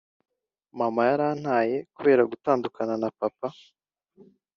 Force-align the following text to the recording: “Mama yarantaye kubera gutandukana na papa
“Mama 0.79 1.01
yarantaye 1.09 1.75
kubera 1.95 2.21
gutandukana 2.31 2.93
na 3.01 3.09
papa 3.19 3.47